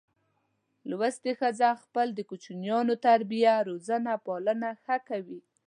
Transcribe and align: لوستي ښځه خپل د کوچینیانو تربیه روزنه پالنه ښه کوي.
لوستي 0.89 1.31
ښځه 1.39 1.69
خپل 1.83 2.07
د 2.13 2.19
کوچینیانو 2.29 2.93
تربیه 3.05 3.53
روزنه 3.69 4.13
پالنه 4.25 4.69
ښه 4.83 4.97
کوي. 5.09 5.39